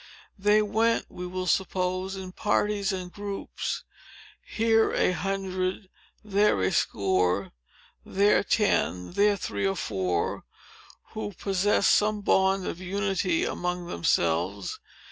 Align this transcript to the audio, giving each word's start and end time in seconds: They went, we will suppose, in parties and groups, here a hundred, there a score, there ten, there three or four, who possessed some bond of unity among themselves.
They 0.39 0.63
went, 0.63 1.05
we 1.09 1.27
will 1.27 1.45
suppose, 1.45 2.15
in 2.15 2.31
parties 2.31 2.91
and 2.91 3.13
groups, 3.13 3.83
here 4.41 4.91
a 4.91 5.11
hundred, 5.11 5.89
there 6.23 6.59
a 6.63 6.71
score, 6.71 7.51
there 8.03 8.43
ten, 8.43 9.11
there 9.11 9.37
three 9.37 9.67
or 9.67 9.75
four, 9.75 10.43
who 11.09 11.33
possessed 11.33 11.91
some 11.91 12.21
bond 12.21 12.65
of 12.65 12.81
unity 12.81 13.45
among 13.45 13.85
themselves. 13.85 14.79